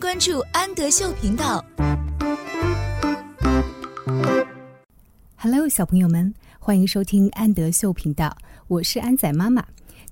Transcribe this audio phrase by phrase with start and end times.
[0.00, 1.62] 关注安德秀频道。
[5.36, 8.34] Hello，小朋友们，欢迎收听安德秀频道，
[8.66, 9.62] 我是安仔妈妈。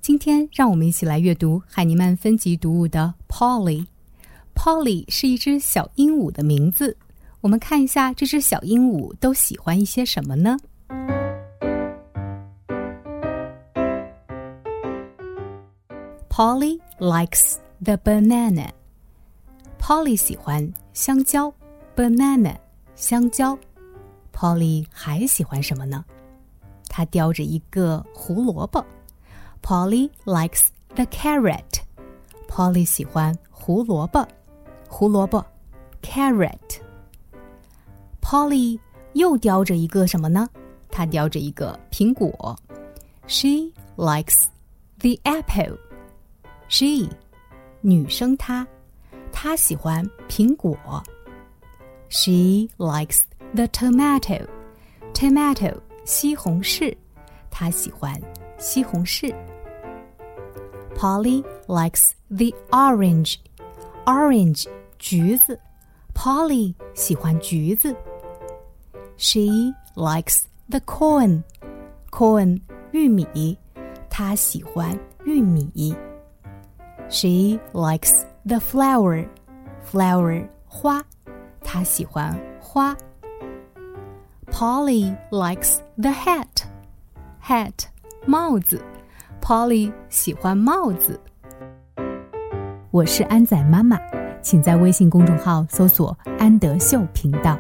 [0.03, 3.87] 今天让我们一起来阅读海尼曼分级读物的 Polly。
[4.55, 6.95] Polly 是一只小鹦鹉的名字。
[7.41, 10.59] 我们看一下这只小鹦鹉都喜欢一些什么呢
[16.29, 18.68] ？Polly likes the banana.
[19.89, 21.50] Polly 喜欢香蕉
[21.96, 22.54] ，banana
[22.94, 23.58] 香蕉。
[24.35, 26.04] Polly 还喜欢什么呢？
[26.90, 28.85] 她叼着一个胡萝卜。
[29.63, 31.80] Polly likes the carrot.
[32.47, 34.28] Polly 喜欢胡萝卜，
[34.91, 35.42] 胡萝卜
[36.02, 36.83] ，carrot。
[38.20, 38.78] Polly
[39.14, 40.47] 又叼着一个什么呢？
[40.91, 42.55] 她叼着一个苹果。
[43.27, 44.44] She likes
[44.98, 45.78] the apple.
[46.69, 47.08] She
[47.80, 48.69] 女生她，
[49.38, 50.78] 她喜欢苹果。
[52.09, 53.22] She likes
[53.55, 54.47] the tomato.
[55.13, 56.95] Tomato 西红柿，
[57.49, 58.19] 她喜欢
[58.58, 59.33] 西红柿。
[60.95, 63.38] Polly likes the orange.
[64.05, 64.67] Orange
[64.99, 65.59] 橘子，
[66.13, 67.95] Polly 喜欢橘子。
[69.17, 71.44] She likes the corn.
[72.11, 73.58] Corn 玉米，
[74.09, 75.95] 她喜欢玉米。
[77.11, 79.27] She likes the flower.
[79.91, 81.03] Flower 花，
[81.62, 82.95] 她喜欢花。
[84.53, 86.64] Polly likes the hat.
[87.42, 87.86] Hat
[88.27, 88.83] 帽子
[89.41, 91.19] ，Polly 喜欢帽子。
[92.91, 93.98] 我是安仔妈妈，
[94.42, 97.59] 请在微信公众号搜索“安德秀频道”。